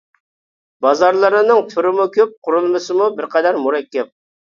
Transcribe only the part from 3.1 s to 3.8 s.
بىرقەدەر